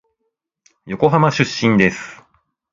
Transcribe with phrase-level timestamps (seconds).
[0.89, 2.23] 横浜出身です。